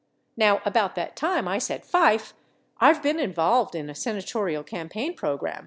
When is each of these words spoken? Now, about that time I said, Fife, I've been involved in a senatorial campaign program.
Now, 0.35 0.63
about 0.65 0.95
that 0.95 1.15
time 1.15 1.47
I 1.47 1.59
said, 1.59 1.85
Fife, 1.85 2.33
I've 2.79 3.03
been 3.03 3.19
involved 3.19 3.75
in 3.75 3.87
a 3.87 3.93
senatorial 3.93 4.63
campaign 4.63 5.13
program. 5.15 5.59